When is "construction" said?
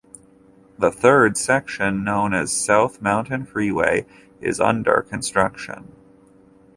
5.07-5.91